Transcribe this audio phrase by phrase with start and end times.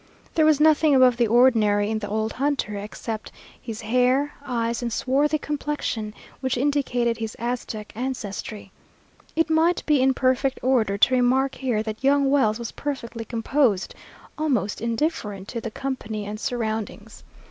[0.33, 4.91] There was nothing above the ordinary in the old hunter, except his hair, eyes, and
[4.91, 8.71] swarthy complexion, which indicated his Aztec ancestry.
[9.35, 13.93] It might be in perfect order to remark here that young Wells was perfectly composed,
[14.39, 17.23] almost indifferent to the company and surroundings.